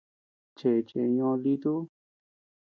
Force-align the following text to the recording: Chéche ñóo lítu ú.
Chéche 0.57 1.01
ñóo 1.15 1.33
lítu 1.43 1.71
ú. 1.77 1.79